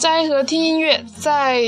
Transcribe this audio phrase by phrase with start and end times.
[0.00, 1.60] 斋和听音乐在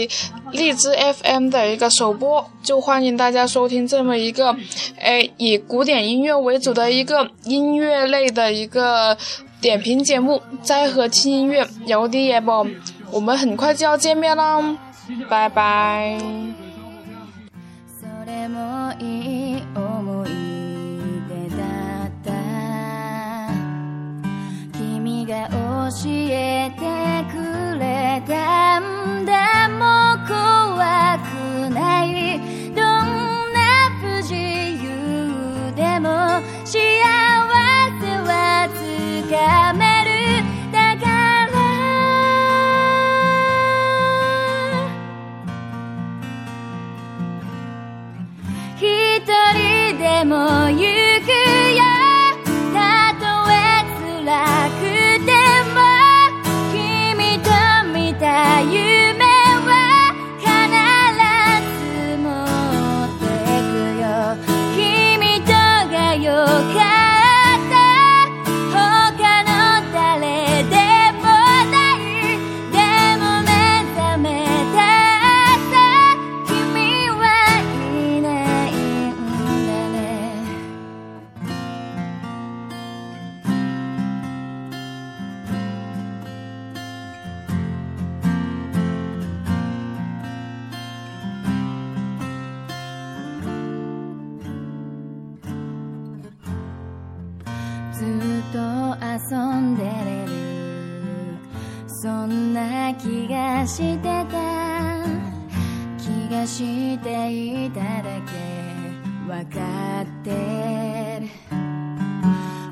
[0.53, 4.55] 荔枝 FM 的一个首播，就欢迎大家收听这么一个，
[5.01, 9.17] 哎，以古典音乐为主的一个音乐类的一个
[9.61, 10.43] 点评节目。
[10.63, 12.67] 斋和听音乐，有的也不，
[13.11, 14.77] 我们很快就要见面啦，
[15.29, 16.19] 拜拜。
[25.89, 26.85] 教えて
[27.33, 27.42] く
[50.04, 50.36] でも
[50.70, 50.76] 行
[51.22, 51.33] く
[98.04, 98.58] ずっと
[99.02, 100.32] 遊んでれる。
[101.88, 105.06] そんな気がしてた。
[105.98, 108.34] 気がしていただけ。
[109.32, 111.28] わかってる。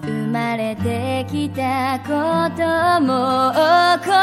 [0.04, 2.09] 生まれてきたこ
[2.58, 3.54] とも
[4.02, 4.21] 起こ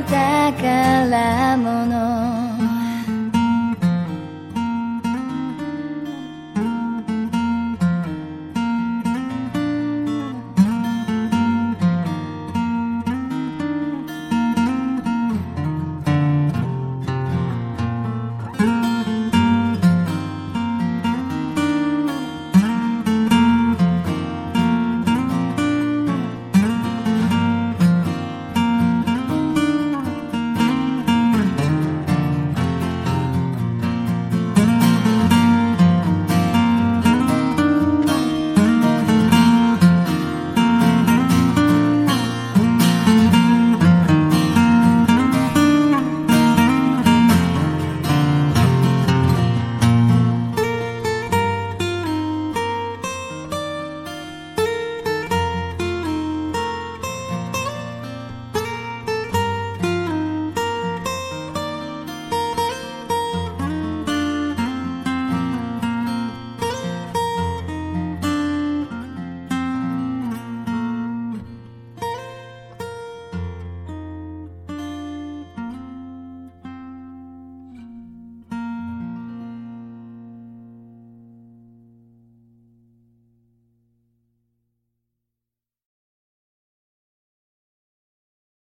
[0.00, 2.07] 宝物。